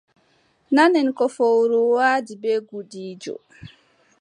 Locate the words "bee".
2.41-2.59